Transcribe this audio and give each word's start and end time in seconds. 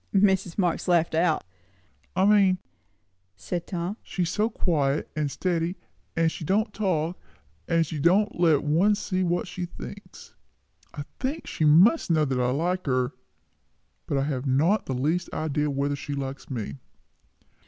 Mrs. 0.15 0.57
Marx 0.57 0.87
laughed 0.87 1.13
out. 1.13 1.43
"I 2.15 2.25
mean," 2.25 2.57
said 3.35 3.67
Tom, 3.67 3.97
"she 4.01 4.23
is 4.23 4.31
so 4.31 4.49
quiet 4.49 5.07
and 5.15 5.29
steady, 5.29 5.75
and 6.15 6.31
she 6.31 6.43
don't 6.43 6.73
talk, 6.73 7.19
and 7.67 7.85
she 7.85 7.99
don't 7.99 8.39
let 8.39 8.63
one 8.63 8.95
see 8.95 9.21
what 9.21 9.47
she 9.47 9.65
thinks. 9.67 10.33
I 10.91 11.03
think 11.19 11.45
she 11.45 11.65
must 11.65 12.09
know 12.09 12.23
I 12.27 12.49
like 12.49 12.87
her 12.87 13.11
but 14.07 14.17
I 14.17 14.23
have 14.23 14.47
not 14.47 14.87
the 14.87 14.95
least 14.95 15.31
idea 15.35 15.69
whether 15.69 15.95
she 15.95 16.15
likes 16.15 16.49
me." 16.49 16.77